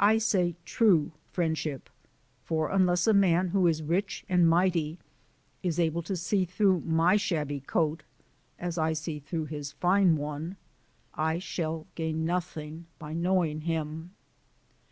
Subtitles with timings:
[0.00, 1.88] I say true friendship,
[2.42, 4.98] for unless a man who is rich and mighty
[5.62, 8.02] is able to see through my shabby coat
[8.58, 10.56] (as I see through his fine one),
[11.14, 14.10] I shall gain nothing by knowing him.